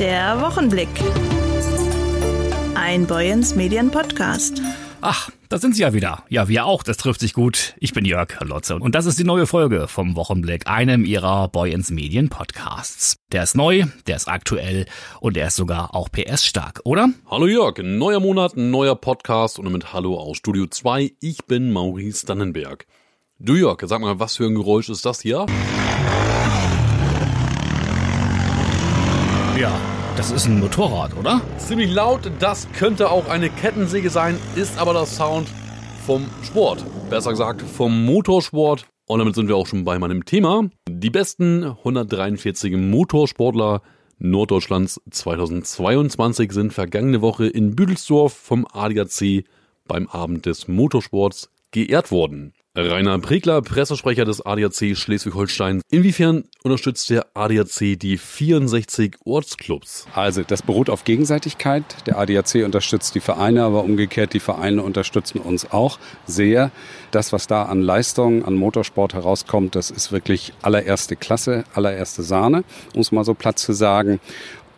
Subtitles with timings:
[0.00, 0.88] Der Wochenblick.
[2.74, 4.60] Ein Boyens Medien Podcast.
[5.00, 6.24] Ach, da sind Sie ja wieder.
[6.28, 6.82] Ja, wir auch.
[6.82, 7.74] Das trifft sich gut.
[7.78, 11.90] Ich bin Jörg Lotze und das ist die neue Folge vom Wochenblick, einem Ihrer Boyens
[11.90, 13.16] Medien Podcasts.
[13.30, 14.86] Der ist neu, der ist aktuell
[15.20, 17.10] und der ist sogar auch PS-stark, oder?
[17.30, 21.12] Hallo Jörg, neuer Monat, neuer Podcast und damit Hallo aus Studio 2.
[21.20, 22.86] Ich bin Maurice Dannenberg.
[23.38, 25.46] Du Jörg, sag mal, was für ein Geräusch ist das hier?
[29.56, 29.78] Ja,
[30.16, 31.40] das ist ein Motorrad, oder?
[31.58, 35.48] Ziemlich laut, das könnte auch eine Kettensäge sein, ist aber das Sound
[36.06, 36.84] vom Sport.
[37.10, 38.86] Besser gesagt vom Motorsport.
[39.06, 40.68] Und damit sind wir auch schon bei meinem Thema.
[40.88, 43.82] Die besten 143 Motorsportler
[44.18, 49.44] Norddeutschlands 2022 sind vergangene Woche in Büdelsdorf vom ADAC
[49.86, 52.54] beim Abend des Motorsports geehrt worden.
[52.76, 55.80] Rainer Pregler, Pressesprecher des ADAC Schleswig-Holstein.
[55.92, 60.08] Inwiefern unterstützt der ADAC die 64 Ortsclubs?
[60.12, 61.84] Also das beruht auf Gegenseitigkeit.
[62.06, 66.72] Der ADAC unterstützt die Vereine, aber umgekehrt die Vereine unterstützen uns auch sehr.
[67.12, 72.64] Das, was da an Leistung, an Motorsport herauskommt, das ist wirklich allererste Klasse, allererste Sahne,
[72.92, 74.18] um es mal so platt zu sagen.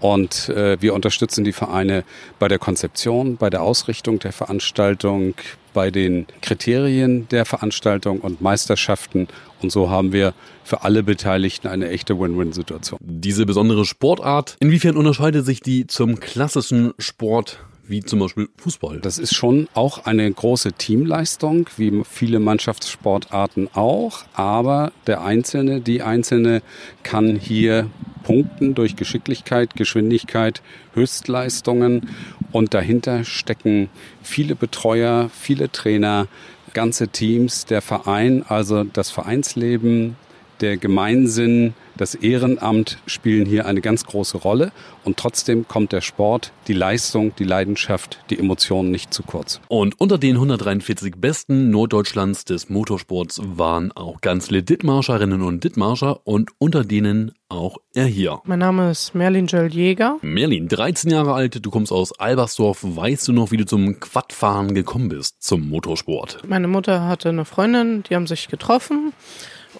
[0.00, 2.04] Und äh, wir unterstützen die Vereine
[2.38, 5.34] bei der Konzeption, bei der Ausrichtung der Veranstaltung,
[5.76, 9.28] bei den Kriterien der Veranstaltung und Meisterschaften.
[9.60, 10.32] Und so haben wir
[10.64, 12.98] für alle Beteiligten eine echte Win-Win-Situation.
[13.02, 19.00] Diese besondere Sportart, inwiefern unterscheidet sich die zum klassischen Sport wie zum Beispiel Fußball.
[19.00, 24.24] Das ist schon auch eine große Teamleistung, wie viele Mannschaftssportarten auch.
[24.32, 26.62] Aber der Einzelne, die Einzelne
[27.02, 27.90] kann hier
[28.24, 30.62] punkten durch Geschicklichkeit, Geschwindigkeit,
[30.94, 32.08] Höchstleistungen.
[32.56, 33.90] Und dahinter stecken
[34.22, 36.26] viele Betreuer, viele Trainer,
[36.72, 40.16] ganze Teams, der Verein, also das Vereinsleben,
[40.62, 44.72] der Gemeinsinn, das Ehrenamt spielen hier eine ganz große Rolle
[45.04, 49.60] und trotzdem kommt der Sport, die Leistung, die Leidenschaft, die Emotionen nicht zu kurz.
[49.68, 56.20] Und unter den 143 besten Norddeutschlands des Motorsports waren auch ganz viele Dittmarscherinnen und Dittmarscher
[56.24, 58.40] und unter denen auch er hier.
[58.44, 60.18] Mein Name ist Merlin Joel Jäger.
[60.20, 62.80] Merlin, 13 Jahre alt, du kommst aus Albersdorf.
[62.82, 66.40] Weißt du noch, wie du zum Quadfahren gekommen bist, zum Motorsport?
[66.46, 69.12] Meine Mutter hatte eine Freundin, die haben sich getroffen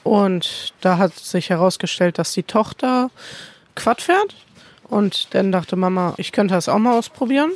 [0.07, 3.11] und da hat sich herausgestellt, dass die Tochter
[3.75, 4.37] Quad fährt.
[4.85, 7.51] Und dann dachte Mama, ich könnte das auch mal ausprobieren.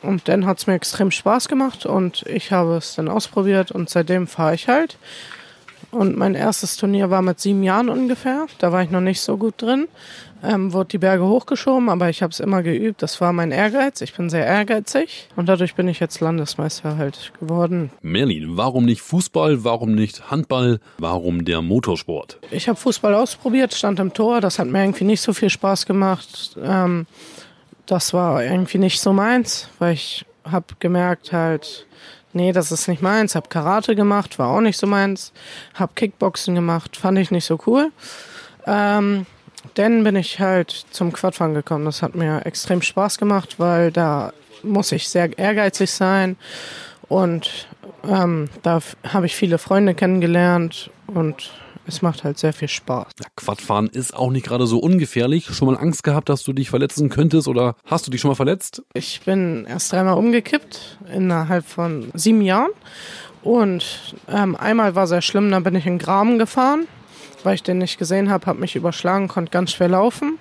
[0.00, 3.90] Und dann hat es mir extrem Spaß gemacht und ich habe es dann ausprobiert und
[3.90, 4.98] seitdem fahre ich halt.
[5.90, 8.46] Und mein erstes Turnier war mit sieben Jahren ungefähr.
[8.58, 9.88] Da war ich noch nicht so gut drin.
[10.42, 13.02] Ähm, wurde die Berge hochgeschoben, aber ich habe es immer geübt.
[13.02, 14.00] Das war mein Ehrgeiz.
[14.00, 17.90] Ich bin sehr ehrgeizig und dadurch bin ich jetzt Landesmeister halt geworden.
[18.02, 19.64] Merlin, warum nicht Fußball?
[19.64, 20.80] Warum nicht Handball?
[20.98, 22.38] Warum der Motorsport?
[22.50, 24.40] Ich habe Fußball ausprobiert, stand im Tor.
[24.40, 26.56] Das hat mir irgendwie nicht so viel Spaß gemacht.
[26.62, 27.06] Ähm,
[27.86, 31.86] das war irgendwie nicht so meins, weil ich habe gemerkt halt,
[32.32, 33.34] nee, das ist nicht meins.
[33.34, 35.32] Hab Karate gemacht, war auch nicht so meins.
[35.74, 37.90] Hab Kickboxen gemacht, fand ich nicht so cool.
[38.66, 39.26] Ähm,
[39.78, 41.84] dann bin ich halt zum Quadfahren gekommen.
[41.84, 46.36] Das hat mir extrem Spaß gemacht, weil da muss ich sehr ehrgeizig sein.
[47.08, 47.68] Und
[48.04, 51.52] ähm, da habe ich viele Freunde kennengelernt und
[51.86, 53.06] es macht halt sehr viel Spaß.
[53.18, 55.46] Ja, Quadfahren ist auch nicht gerade so ungefährlich.
[55.46, 58.34] Schon mal Angst gehabt, dass du dich verletzen könntest oder hast du dich schon mal
[58.34, 58.82] verletzt?
[58.92, 62.70] Ich bin erst dreimal umgekippt innerhalb von sieben Jahren.
[63.42, 66.86] Und ähm, einmal war sehr schlimm, da bin ich in Graben gefahren,
[67.44, 70.38] weil ich den nicht gesehen habe, habe mich überschlagen, konnte ganz schwer laufen.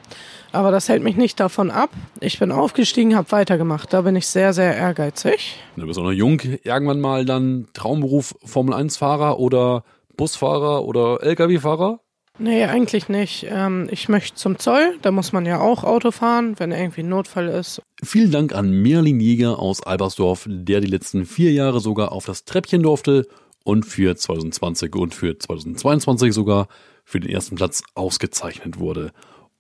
[0.52, 1.92] Aber das hält mich nicht davon ab.
[2.20, 3.92] Ich bin aufgestiegen, habe weitergemacht.
[3.92, 5.56] Da bin ich sehr, sehr ehrgeizig.
[5.76, 6.42] Du bist auch noch jung.
[6.64, 9.84] Irgendwann mal dann Traumberuf Formel-1-Fahrer oder
[10.16, 12.00] Busfahrer oder Lkw-Fahrer?
[12.40, 13.48] Nee, eigentlich nicht.
[13.50, 14.96] Ähm, ich möchte zum Zoll.
[15.02, 17.82] Da muss man ja auch Auto fahren, wenn irgendwie ein Notfall ist.
[18.04, 22.46] Vielen Dank an Merlin Jäger aus Albersdorf, der die letzten vier Jahre sogar auf das
[22.46, 23.28] Treppchen durfte
[23.68, 26.70] und für 2020 und für 2022 sogar
[27.04, 29.12] für den ersten Platz ausgezeichnet wurde.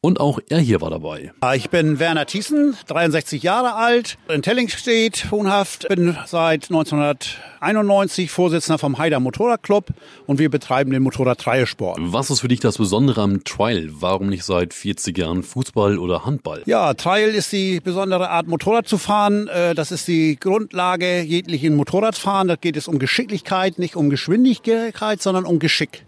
[0.07, 1.33] Und auch er hier war dabei.
[1.54, 8.77] Ich bin Werner Thiessen, 63 Jahre alt, in Telling steht, wohnhaft, bin seit 1991 Vorsitzender
[8.77, 9.89] vom Haider Motorradclub
[10.25, 11.98] und wir betreiben den Motorrad-Dreiesport.
[12.00, 13.89] Was ist für dich das Besondere am Trial?
[14.00, 16.63] Warum nicht seit 40 Jahren Fußball oder Handball?
[16.68, 19.50] Ja, Trial ist die besondere Art Motorrad zu fahren.
[19.50, 22.48] Äh, das ist die Grundlage jeglichen Motorradfahren.
[22.48, 26.06] Da geht es um Geschicklichkeit, nicht um Geschwindigkeit, sondern um Geschick.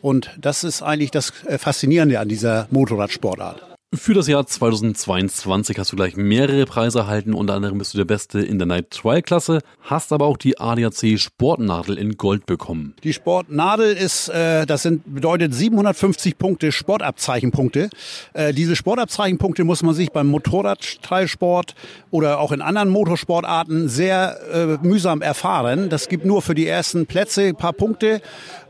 [0.00, 3.68] Und das ist eigentlich das äh, Faszinierende an dieser Motorradsportart.
[3.94, 7.32] Für das Jahr 2022 hast du gleich mehrere Preise erhalten.
[7.32, 10.60] Unter anderem bist du der Beste in der Night Trial Klasse, hast aber auch die
[10.60, 12.92] ADAC Sportnadel in Gold bekommen.
[13.02, 17.88] Die Sportnadel ist, äh, das sind bedeutet 750 Punkte Sportabzeichenpunkte.
[18.34, 21.74] Äh, diese Sportabzeichenpunkte muss man sich beim Motorradteilsport
[22.10, 25.88] oder auch in anderen Motorsportarten sehr äh, mühsam erfahren.
[25.88, 28.20] Das gibt nur für die ersten Plätze ein paar Punkte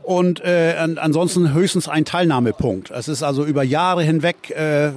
[0.09, 2.89] und äh, an, ansonsten höchstens ein Teilnahmepunkt.
[2.89, 4.89] Es ist also über Jahre hinweg äh,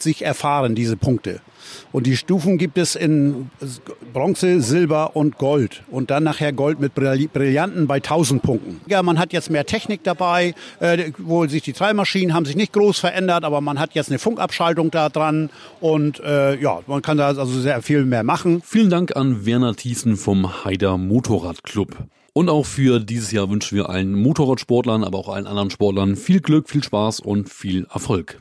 [0.00, 1.40] sich erfahren, diese Punkte.
[1.92, 3.52] Und die Stufen gibt es in
[4.12, 5.84] Bronze, Silber und Gold.
[5.92, 8.80] Und dann nachher Gold mit Brillanten bei 1000 Punkten.
[8.88, 10.56] Ja, man hat jetzt mehr Technik dabei.
[10.80, 14.18] Äh, wohl sich die Treibmaschinen haben sich nicht groß verändert, aber man hat jetzt eine
[14.18, 15.50] Funkabschaltung da dran.
[15.78, 18.60] Und äh, ja, man kann da also sehr viel mehr machen.
[18.64, 21.96] Vielen Dank an Werner Thiessen vom Haider Motorradclub.
[22.38, 26.38] Und auch für dieses Jahr wünschen wir allen Motorradsportlern, aber auch allen anderen Sportlern viel
[26.38, 28.36] Glück, viel Spaß und viel Erfolg.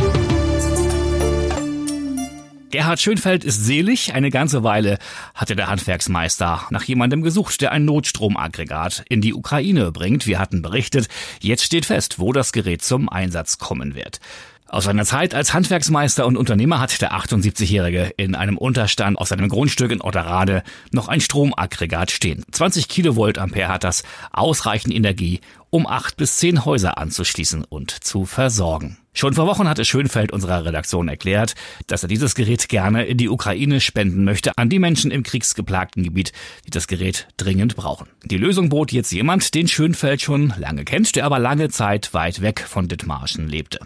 [2.69, 4.13] Gerhard Schönfeld ist selig.
[4.13, 4.99] Eine ganze Weile
[5.33, 10.27] hatte der Handwerksmeister nach jemandem gesucht, der ein Notstromaggregat in die Ukraine bringt.
[10.27, 11.07] Wir hatten berichtet,
[11.41, 14.19] jetzt steht fest, wo das Gerät zum Einsatz kommen wird.
[14.69, 19.47] Aus seiner Zeit als Handwerksmeister und Unternehmer hat der 78-Jährige in einem Unterstand aus seinem
[19.47, 20.61] Grundstück in Otterrade
[20.91, 22.43] noch ein Stromaggregat stehen.
[22.51, 24.03] 20 Kilovolt Ampere hat das
[24.33, 28.97] ausreichend Energie, um acht bis zehn Häuser anzuschließen und zu versorgen.
[29.13, 31.55] Schon vor Wochen hatte Schönfeld unserer Redaktion erklärt,
[31.87, 36.03] dass er dieses Gerät gerne in die Ukraine spenden möchte an die Menschen im kriegsgeplagten
[36.03, 36.33] Gebiet,
[36.65, 38.09] die das Gerät dringend brauchen.
[38.25, 42.41] Die Lösung bot jetzt jemand, den Schönfeld schon lange kennt, der aber lange Zeit weit
[42.41, 43.79] weg von Dithmarschen lebte.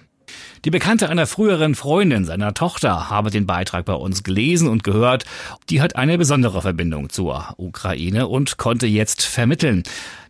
[0.64, 5.26] Die Bekannte einer früheren Freundin seiner Tochter habe den Beitrag bei uns gelesen und gehört.
[5.72, 9.82] Die hat eine besondere Verbindung zur Ukraine und konnte jetzt vermitteln.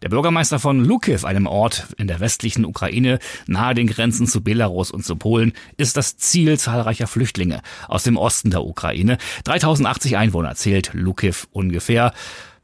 [0.01, 4.89] Der Bürgermeister von Lukiv, einem Ort in der westlichen Ukraine nahe den Grenzen zu Belarus
[4.89, 9.17] und zu Polen, ist das Ziel zahlreicher Flüchtlinge aus dem Osten der Ukraine.
[9.43, 12.13] 3080 Einwohner zählt Lukiv ungefähr.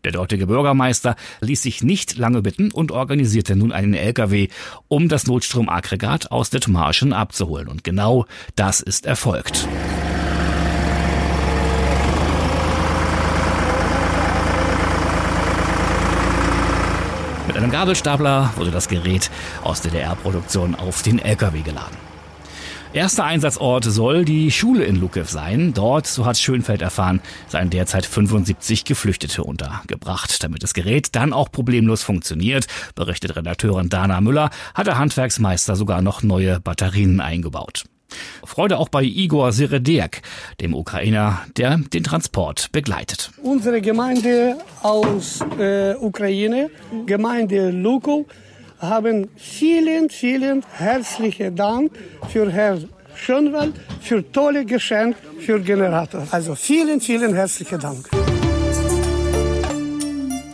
[0.07, 4.48] Der dortige Bürgermeister ließ sich nicht lange bitten und organisierte nun einen LKW,
[4.88, 7.68] um das Notstromaggregat aus Dithmarschen abzuholen.
[7.68, 8.25] Und genau
[8.56, 9.68] das ist erfolgt.
[17.48, 19.30] Mit einem Gabelstapler wurde das Gerät
[19.62, 22.06] aus DDR-Produktion auf den LKW geladen.
[22.94, 25.74] Erster Einsatzort soll die Schule in Lukew sein.
[25.74, 30.42] Dort, so hat Schönfeld erfahren, seien derzeit 75 Geflüchtete untergebracht.
[30.42, 36.01] Damit das Gerät dann auch problemlos funktioniert, berichtet Redakteurin Dana Müller, hat der Handwerksmeister sogar
[36.01, 37.84] noch neue Batterien eingebaut.
[38.45, 40.22] Freude auch bei Igor Siredeak,
[40.62, 43.31] dem Ukrainer, der den Transport begleitet.
[43.44, 46.69] Unsere Gemeinde aus äh, Ukraine,
[47.06, 48.25] Gemeinde Lukow,
[48.79, 51.91] haben vielen, vielen herzlichen Dank
[52.29, 56.27] für Herrn Schönwald für tolle Geschenk für Generator.
[56.31, 58.09] Also vielen, vielen herzlichen Dank.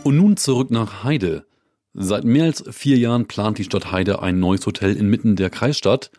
[0.02, 1.44] Und nun zurück nach Heide.
[1.92, 6.10] Seit mehr als vier Jahren plant die Stadt Heide ein neues Hotel inmitten der Kreisstadt,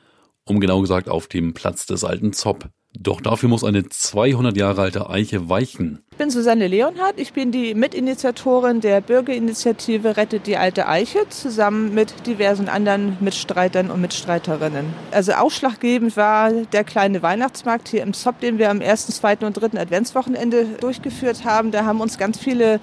[0.46, 2.69] um genau gesagt auf dem Platz des alten Zopp.
[3.00, 6.00] Doch dafür muss eine 200 Jahre alte Eiche weichen.
[6.12, 7.20] Ich bin Susanne Leonhardt.
[7.20, 13.92] Ich bin die Mitinitiatorin der Bürgerinitiative Rettet die alte Eiche zusammen mit diversen anderen Mitstreitern
[13.92, 14.94] und Mitstreiterinnen.
[15.12, 19.54] Also ausschlaggebend war der kleine Weihnachtsmarkt hier im ZOP, den wir am ersten, zweiten und
[19.54, 21.72] dritten Adventswochenende durchgeführt haben.
[21.72, 22.80] Da haben uns ganz viele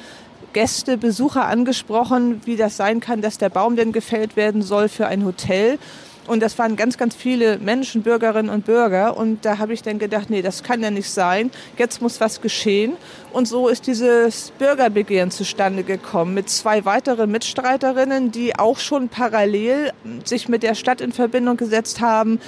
[0.53, 5.07] Gäste, Besucher angesprochen, wie das sein kann, dass der Baum denn gefällt werden soll für
[5.07, 5.79] ein Hotel.
[6.27, 9.17] Und das waren ganz, ganz viele Menschen, Bürgerinnen und Bürger.
[9.17, 11.51] Und da habe ich dann gedacht, nee, das kann ja nicht sein.
[11.77, 12.97] Jetzt muss was geschehen.
[13.33, 19.93] Und so ist dieses Bürgerbegehren zustande gekommen mit zwei weiteren Mitstreiterinnen, die auch schon parallel
[20.25, 22.41] sich mit der Stadt in Verbindung gesetzt haben,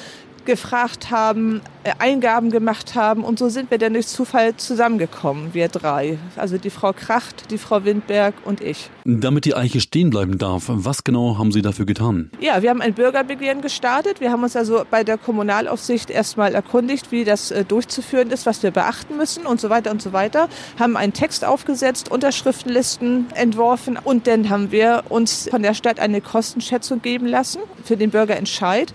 [0.44, 5.68] gefragt haben, äh, Eingaben gemacht haben und so sind wir dann durch Zufall zusammengekommen, wir
[5.68, 6.18] drei.
[6.36, 8.90] Also die Frau Kracht, die Frau Windberg und ich.
[9.04, 12.30] Damit die Eiche stehen bleiben darf, was genau haben Sie dafür getan?
[12.40, 14.20] Ja, wir haben ein Bürgerbegehren gestartet.
[14.20, 18.62] Wir haben uns also bei der Kommunalaufsicht erstmal erkundigt, wie das äh, durchzuführen ist, was
[18.62, 20.48] wir beachten müssen und so weiter und so weiter.
[20.78, 26.20] Haben einen Text aufgesetzt, Unterschriftenlisten entworfen und dann haben wir uns von der Stadt eine
[26.20, 28.92] Kostenschätzung geben lassen für den Bürgerentscheid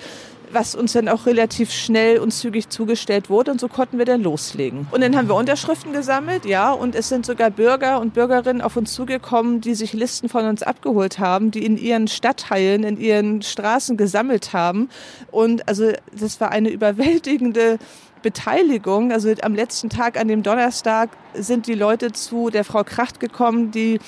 [0.51, 4.21] was uns dann auch relativ schnell und zügig zugestellt wurde und so konnten wir dann
[4.21, 4.87] loslegen.
[4.91, 8.75] Und dann haben wir Unterschriften gesammelt, ja, und es sind sogar Bürger und Bürgerinnen auf
[8.77, 13.41] uns zugekommen, die sich Listen von uns abgeholt haben, die in ihren Stadtteilen, in ihren
[13.41, 14.89] Straßen gesammelt haben
[15.31, 17.77] und also das war eine überwältigende
[18.21, 19.11] Beteiligung.
[19.11, 23.71] Also am letzten Tag, an dem Donnerstag, sind die Leute zu der Frau Kracht gekommen,
[23.71, 23.99] die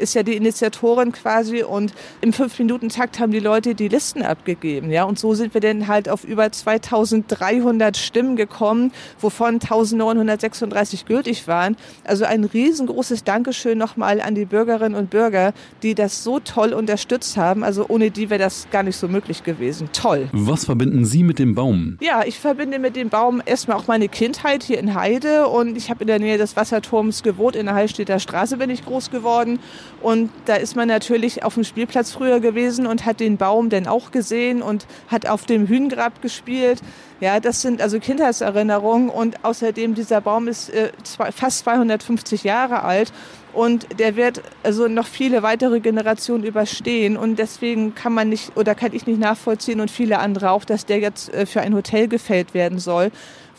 [0.00, 4.90] ist ja die Initiatorin quasi und im Fünf-Minuten-Takt haben die Leute die Listen abgegeben.
[4.90, 11.46] Ja, und so sind wir dann halt auf über 2300 Stimmen gekommen, wovon 1936 gültig
[11.46, 11.76] waren.
[12.04, 15.52] Also ein riesengroßes Dankeschön nochmal an die Bürgerinnen und Bürger,
[15.82, 17.62] die das so toll unterstützt haben.
[17.62, 19.88] Also ohne die wäre das gar nicht so möglich gewesen.
[19.92, 20.28] Toll.
[20.32, 21.98] Was verbinden Sie mit dem Baum?
[22.00, 25.90] Ja, ich verbinde mit dem Baum erstmal auch meine Kindheit hier in Heide und ich
[25.90, 27.56] habe in der Nähe des Wasserturms gewohnt.
[27.56, 29.58] In der Heilstädter Straße bin ich groß geworden
[30.02, 33.86] und da ist man natürlich auf dem Spielplatz früher gewesen und hat den Baum dann
[33.86, 36.80] auch gesehen und hat auf dem Hühngrab gespielt.
[37.20, 39.10] Ja, das sind also Kindheitserinnerungen.
[39.10, 40.90] Und außerdem dieser Baum ist äh,
[41.32, 43.12] fast 250 Jahre alt.
[43.52, 47.18] Und der wird also noch viele weitere Generationen überstehen.
[47.18, 50.86] Und deswegen kann man nicht oder kann ich nicht nachvollziehen und viele andere auch, dass
[50.86, 53.10] der jetzt äh, für ein Hotel gefällt werden soll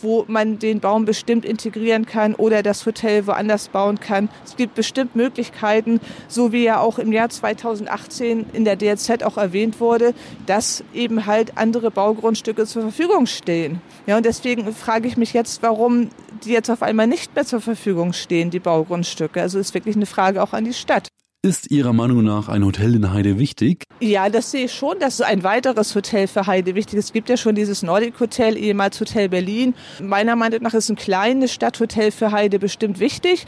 [0.01, 4.29] wo man den Baum bestimmt integrieren kann oder das Hotel woanders bauen kann.
[4.45, 9.37] Es gibt bestimmt Möglichkeiten, so wie ja auch im Jahr 2018 in der DRZ auch
[9.37, 10.13] erwähnt wurde,
[10.45, 13.81] dass eben halt andere Baugrundstücke zur Verfügung stehen.
[14.07, 16.09] Ja, und deswegen frage ich mich jetzt, warum
[16.43, 19.41] die jetzt auf einmal nicht mehr zur Verfügung stehen, die Baugrundstücke.
[19.41, 21.07] Also ist wirklich eine Frage auch an die Stadt.
[21.43, 23.85] Ist Ihrer Meinung nach ein Hotel in Heide wichtig?
[23.99, 27.05] Ja, das sehe ich schon, dass ein weiteres Hotel für Heide wichtig ist.
[27.05, 29.73] Es gibt ja schon dieses Nordic Hotel, ehemals Hotel Berlin.
[29.99, 33.47] Meiner Meinung nach ist ein kleines Stadthotel für Heide bestimmt wichtig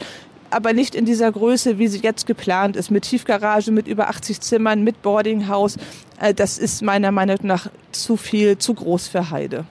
[0.50, 4.40] aber nicht in dieser Größe, wie sie jetzt geplant ist, mit Tiefgarage, mit über 80
[4.40, 5.78] Zimmern, mit Boardinghaus.
[6.20, 9.64] Äh, das ist meiner Meinung nach zu viel, zu groß für Heide.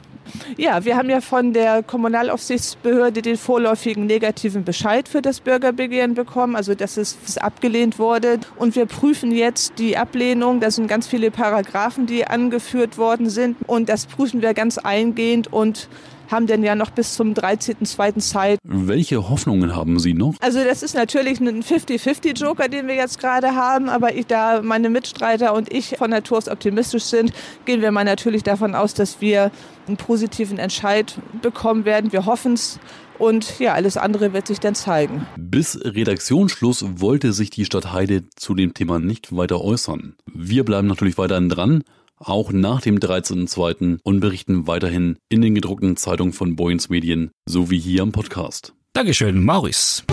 [0.58, 6.56] Ja, wir haben ja von der Kommunalaufsichtsbehörde den vorläufigen negativen Bescheid für das Bürgerbegehren bekommen,
[6.56, 8.39] also dass es abgelehnt wurde.
[8.56, 10.60] Und wir prüfen jetzt die Ablehnung.
[10.60, 13.58] Da sind ganz viele Paragraphen, die angeführt worden sind.
[13.68, 15.89] Und das prüfen wir ganz eingehend und
[16.34, 18.18] haben denn ja noch bis zum 13.02.
[18.20, 18.60] Zeit.
[18.63, 20.36] Welche Hoffnungen haben Sie noch?
[20.42, 24.90] Also das ist natürlich ein 50-50-Joker, den wir jetzt gerade haben, aber ich, da meine
[24.90, 27.32] Mitstreiter und ich von Natur aus optimistisch sind,
[27.66, 29.52] gehen wir mal natürlich davon aus, dass wir
[29.88, 32.12] einen positiven Entscheid bekommen werden.
[32.12, 32.80] Wir hoffen es.
[33.20, 35.28] Und ja, alles andere wird sich dann zeigen.
[35.38, 40.16] Bis Redaktionsschluss wollte sich die Stadt Heide zu dem Thema nicht weiter äußern.
[40.25, 41.84] Wir bleiben natürlich weiterhin dran
[42.24, 44.00] auch nach dem 13.02.
[44.03, 48.74] und berichten weiterhin in den gedruckten Zeitungen von Boyens Medien sowie hier am Podcast.
[48.94, 50.03] Dankeschön, Maurice.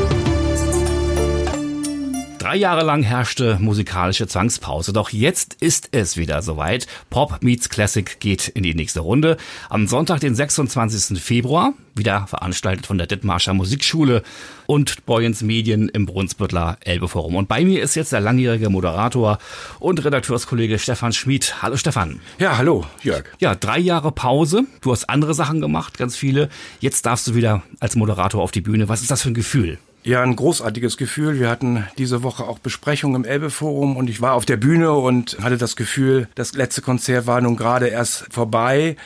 [2.51, 6.89] Drei Jahre lang herrschte musikalische Zwangspause, doch jetzt ist es wieder soweit.
[7.09, 9.37] Pop Meets Classic geht in die nächste Runde.
[9.69, 11.23] Am Sonntag, den 26.
[11.23, 14.25] Februar, wieder veranstaltet von der Dithmarscher Musikschule
[14.67, 17.37] und Boyens Medien im Brunsbüttler Elbeforum.
[17.37, 19.39] Und bei mir ist jetzt der langjährige Moderator
[19.79, 21.63] und Redakteurskollege Stefan Schmid.
[21.63, 22.19] Hallo Stefan.
[22.41, 23.27] Ja, hallo Jörg.
[23.39, 24.65] Ja, drei Jahre Pause.
[24.81, 26.49] Du hast andere Sachen gemacht, ganz viele.
[26.81, 28.89] Jetzt darfst du wieder als Moderator auf die Bühne.
[28.89, 29.79] Was ist das für ein Gefühl?
[30.03, 31.39] Ja, ein großartiges Gefühl.
[31.39, 35.37] Wir hatten diese Woche auch Besprechungen im Elbe-Forum und ich war auf der Bühne und
[35.43, 38.97] hatte das Gefühl, das letzte Konzert war nun gerade erst vorbei.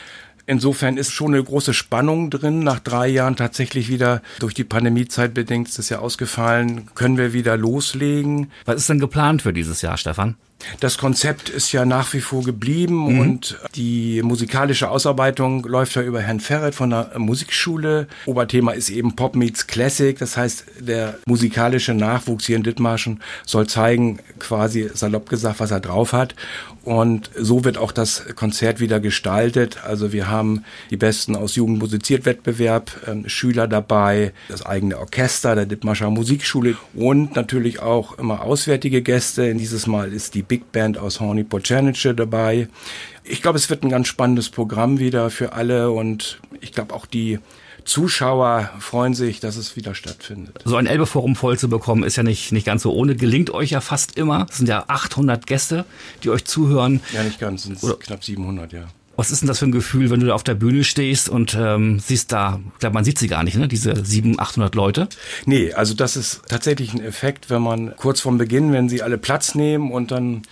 [0.47, 2.61] Insofern ist schon eine große Spannung drin.
[2.61, 7.33] Nach drei Jahren tatsächlich wieder durch die Pandemiezeit bedingt ist es ja ausgefallen, können wir
[7.33, 8.53] wieder loslegen.
[8.65, 10.37] Was ist denn geplant für dieses Jahr, Stefan?
[10.81, 13.21] Das Konzept ist ja nach wie vor geblieben mhm.
[13.21, 18.09] und die musikalische Ausarbeitung läuft ja über Herrn Ferret von der Musikschule.
[18.27, 20.19] Oberthema ist eben Pop Meets Classic.
[20.19, 25.81] Das heißt, der musikalische Nachwuchs hier in Dithmarschen soll zeigen, quasi salopp gesagt, was er
[25.81, 26.35] drauf hat.
[26.85, 29.79] Und so wird auch das Konzert wieder gestaltet.
[29.85, 35.55] Also wir haben die Besten aus Jugend musiziert Wettbewerb, äh, Schüler dabei, das eigene Orchester
[35.55, 39.55] der Dithmarscher Musikschule und natürlich auch immer auswärtige Gäste.
[39.55, 42.69] Dieses Mal ist die Big Band aus Horny Pocenice dabei.
[43.23, 47.07] Ich glaube, es wird ein ganz spannendes Programm wieder für alle und ich glaube auch
[47.07, 47.39] die
[47.85, 50.63] Zuschauer freuen sich, dass es wieder stattfindet.
[50.65, 53.15] So ein Elbeforum voll zu bekommen, ist ja nicht, nicht ganz so ohne.
[53.15, 54.47] Gelingt euch ja fast immer.
[54.49, 55.85] Es sind ja 800 Gäste,
[56.23, 57.01] die euch zuhören.
[57.13, 58.87] Ja, nicht ganz, es sind knapp 700, ja.
[59.17, 61.57] Was ist denn das für ein Gefühl, wenn du da auf der Bühne stehst und
[61.59, 63.69] ähm, siehst da, ich glaube, man sieht sie gar nicht, ne?
[63.69, 65.09] diese 700, 800 Leute?
[65.47, 69.19] Nee, also das ist tatsächlich ein Effekt, wenn man kurz vorm Beginn, wenn sie alle
[69.19, 70.43] Platz nehmen und dann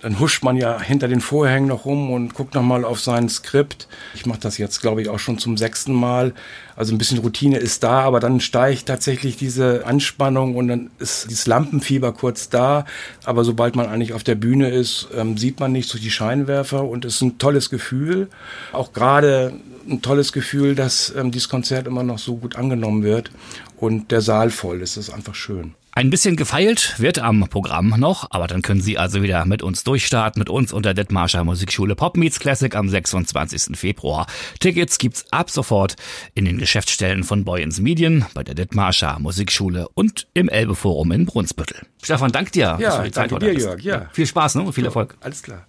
[0.00, 3.28] dann huscht man ja hinter den Vorhängen noch rum und guckt noch mal auf sein
[3.28, 3.88] Skript.
[4.14, 6.34] Ich mache das jetzt, glaube ich, auch schon zum sechsten Mal.
[6.76, 11.28] Also ein bisschen Routine ist da, aber dann steigt tatsächlich diese Anspannung und dann ist
[11.28, 12.84] dieses Lampenfieber kurz da.
[13.24, 16.84] Aber sobald man eigentlich auf der Bühne ist, ähm, sieht man nichts durch die Scheinwerfer
[16.84, 18.28] und es ist ein tolles Gefühl.
[18.72, 19.52] Auch gerade
[19.88, 23.32] ein tolles Gefühl, dass ähm, dieses Konzert immer noch so gut angenommen wird
[23.76, 24.96] und der Saal voll ist.
[24.96, 25.74] Das ist einfach schön.
[25.92, 29.82] Ein bisschen gefeilt wird am Programm noch, aber dann können Sie also wieder mit uns
[29.82, 33.76] durchstarten, mit uns unter Detmarscher Musikschule Pop Meets Classic am 26.
[33.76, 34.26] Februar.
[34.60, 35.96] Tickets gibt's ab sofort
[36.34, 41.26] in den Geschäftsstellen von Boyens Medien, bei der Detmarscher Musikschule und im Elbe Forum in
[41.26, 41.86] Brunsbüttel.
[42.02, 42.78] Stefan, dank dir.
[42.80, 43.58] Ja, Zeit danke heute dir.
[43.58, 43.80] Jörg.
[43.82, 44.08] Ja.
[44.12, 44.62] Viel Spaß ne?
[44.62, 45.16] und viel Erfolg.
[45.20, 45.64] Alles klar.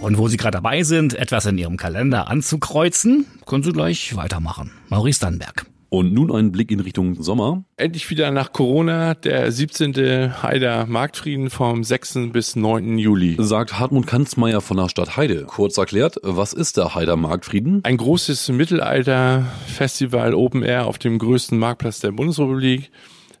[0.00, 4.72] Und wo Sie gerade dabei sind, etwas in Ihrem Kalender anzukreuzen, können Sie gleich weitermachen.
[4.90, 5.64] Maurice Dannenberg.
[5.94, 7.62] Und nun ein Blick in Richtung Sommer.
[7.76, 10.42] Endlich wieder nach Corona, der 17.
[10.42, 12.32] Heider Marktfrieden vom 6.
[12.32, 12.98] bis 9.
[12.98, 13.36] Juli.
[13.38, 15.44] Sagt Hartmut Kanzmeier von der Stadt Heide.
[15.44, 17.78] Kurz erklärt, was ist der Heider Marktfrieden?
[17.84, 22.90] Ein großes Mittelalter-Festival Open Air auf dem größten Marktplatz der Bundesrepublik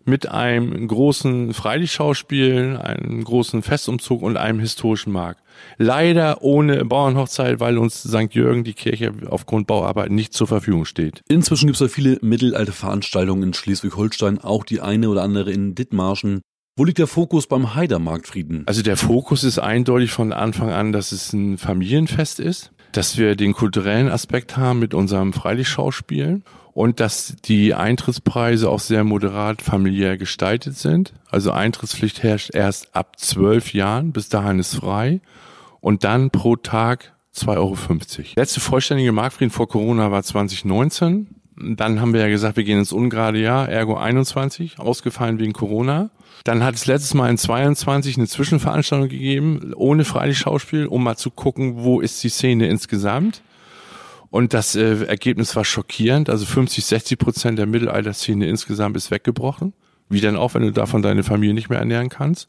[0.04, 5.40] mit einem großen Freilichtschauspiel, einem großen Festumzug und einem historischen Markt.
[5.76, 8.32] Leider ohne Bauernhochzeit, weil uns St.
[8.32, 11.22] Jürgen, die Kirche, aufgrund Bauarbeiten nicht zur Verfügung steht.
[11.28, 16.40] Inzwischen gibt es ja viele Mittelalter-Veranstaltungen in Schleswig-Holstein, auch die eine oder andere in Dithmarschen.
[16.76, 18.64] Wo liegt der Fokus beim Heider Marktfrieden?
[18.66, 23.36] Also der Fokus ist eindeutig von Anfang an, dass es ein Familienfest ist, dass wir
[23.36, 26.42] den kulturellen Aspekt haben mit unserem Freilichtschauspiel
[26.72, 31.12] und dass die Eintrittspreise auch sehr moderat familiär gestaltet sind.
[31.30, 35.20] Also Eintrittspflicht herrscht erst ab zwölf Jahren, bis dahin ist frei
[35.84, 37.76] und dann pro Tag 2,50 Euro.
[38.36, 41.26] Letzte vollständige Marktfrieden vor Corona war 2019.
[41.56, 46.08] Dann haben wir ja gesagt, wir gehen ins ungerade Jahr, ergo 21, ausgefallen wegen Corona.
[46.44, 51.30] Dann hat es letztes Mal in 22 eine Zwischenveranstaltung gegeben, ohne Freilichtschauspiel, um mal zu
[51.30, 53.42] gucken, wo ist die Szene insgesamt.
[54.30, 56.30] Und das äh, Ergebnis war schockierend.
[56.30, 59.74] Also 50, 60 Prozent der Mittelalterszene insgesamt ist weggebrochen.
[60.08, 62.48] Wie denn auch, wenn du davon deine Familie nicht mehr ernähren kannst.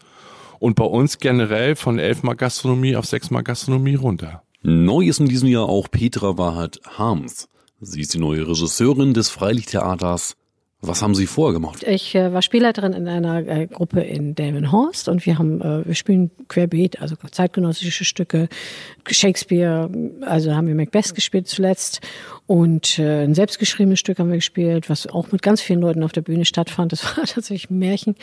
[0.59, 4.43] Und bei uns generell von 11 Mal Gastronomie auf 6 Mal Gastronomie runter.
[4.61, 7.49] Neu ist in diesem Jahr auch Petra Wahrheit Harms.
[7.81, 10.35] Sie ist die neue Regisseurin des Freilichttheaters.
[10.87, 11.83] Was haben Sie vorher gemacht?
[11.83, 15.95] Ich äh, war Spielleiterin in einer äh, Gruppe in Delmenhorst und wir haben, äh, wir
[15.95, 18.47] spielen querbeet, also zeitgenössische Stücke,
[19.07, 19.89] Shakespeare,
[20.21, 22.01] also haben wir Macbeth gespielt zuletzt
[22.47, 26.11] und äh, ein selbstgeschriebenes Stück haben wir gespielt, was auch mit ganz vielen Leuten auf
[26.11, 26.91] der Bühne stattfand.
[26.91, 28.15] Das war tatsächlich ein Märchen.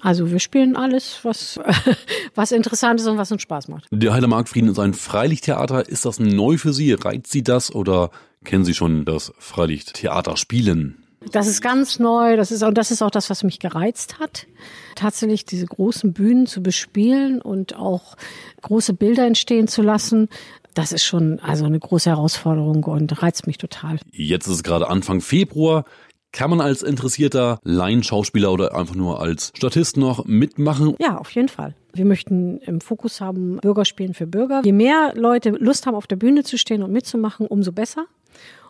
[0.00, 1.60] Also wir spielen alles, was,
[2.34, 3.86] was interessant ist und was uns Spaß macht.
[3.90, 5.88] Der Heider Marktfrieden ist ein Freilichttheater.
[5.88, 6.92] Ist das neu für Sie?
[6.92, 8.10] Reizt Sie das oder
[8.44, 11.05] kennen Sie schon das Freilichttheater spielen?
[11.32, 12.36] Das ist ganz neu.
[12.36, 14.46] Das ist und das ist auch das, was mich gereizt hat,
[14.94, 18.16] tatsächlich diese großen Bühnen zu bespielen und auch
[18.62, 20.28] große Bilder entstehen zu lassen.
[20.74, 23.98] Das ist schon also eine große Herausforderung und reizt mich total.
[24.12, 25.84] Jetzt ist es gerade Anfang Februar.
[26.32, 30.94] Kann man als interessierter Laienschauspieler oder einfach nur als Statist noch mitmachen?
[30.98, 31.74] Ja, auf jeden Fall.
[31.94, 34.60] Wir möchten im Fokus haben Bürger spielen für Bürger.
[34.62, 38.04] Je mehr Leute Lust haben, auf der Bühne zu stehen und mitzumachen, umso besser.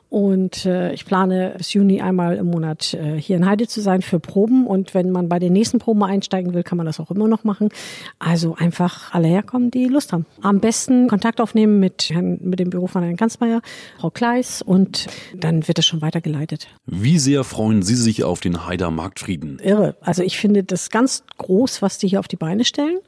[0.09, 4.03] Und äh, ich plane bis Juni einmal im Monat äh, hier in Heide zu sein
[4.03, 4.67] für Proben.
[4.67, 7.43] Und wenn man bei den nächsten Proben einsteigen will, kann man das auch immer noch
[7.43, 7.71] machen.
[8.19, 10.25] Also einfach alle herkommen, die Lust haben.
[10.43, 13.63] Am besten Kontakt aufnehmen mit, Herrn, mit dem Büro von Herrn Kanzmeier,
[13.99, 16.69] Frau Kleis und dann wird das schon weitergeleitet.
[16.87, 19.59] Wie sehr freuen Sie sich auf den Heider Marktfrieden?
[19.59, 19.97] Irre.
[20.01, 22.99] Also ich finde das ganz groß, was die hier auf die Beine stellen.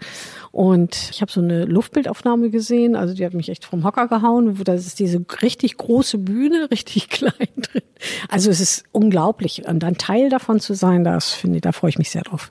[0.58, 4.58] Und ich habe so eine Luftbildaufnahme gesehen, also die hat mich echt vom Hocker gehauen.
[4.64, 7.82] Da ist diese richtig große Bühne, richtig klein drin.
[8.28, 9.68] Also es ist unglaublich.
[9.68, 12.50] Und dann Teil davon zu sein, das finde ich, da freue ich mich sehr drauf.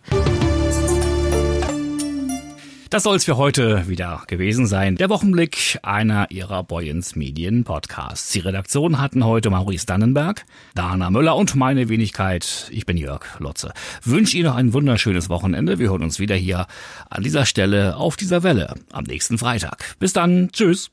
[2.89, 4.95] Das soll's für heute wieder gewesen sein.
[4.95, 8.31] Der Wochenblick einer ihrer Boyens Medien Podcasts.
[8.31, 12.69] Die Redaktion hatten heute Maurice Dannenberg, Dana Müller und meine Wenigkeit.
[12.71, 13.73] Ich bin Jörg Lotze.
[14.03, 15.79] Wünsche Ihnen noch ein wunderschönes Wochenende.
[15.79, 16.65] Wir hören uns wieder hier
[17.09, 19.97] an dieser Stelle auf dieser Welle am nächsten Freitag.
[19.99, 20.49] Bis dann.
[20.53, 20.89] Tschüss.